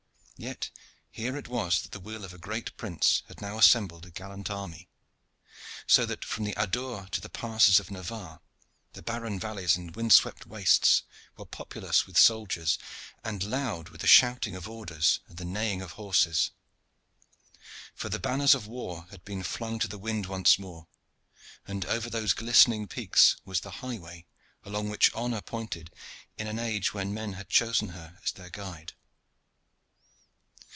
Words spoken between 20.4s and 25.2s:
more, and over those glistening peaks was the highway along which